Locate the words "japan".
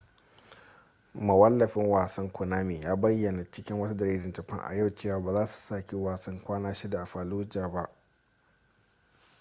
4.33-4.59